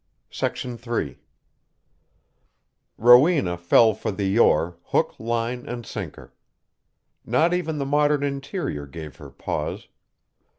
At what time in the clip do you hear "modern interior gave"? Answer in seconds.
7.85-9.17